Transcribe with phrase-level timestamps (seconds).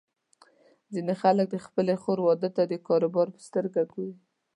[0.93, 4.15] ځینې خلک د خپلې خور واده ته د کاروبار په سترګه ګوري.